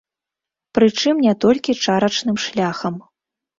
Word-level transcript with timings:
Прычым 0.77 1.15
не 1.27 1.35
толькі 1.45 1.77
чарачным 1.85 2.43
шляхам. 2.47 3.01